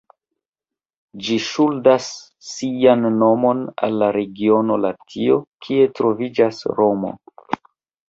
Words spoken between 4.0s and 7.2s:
la regiono Latio, kie troviĝas Romo.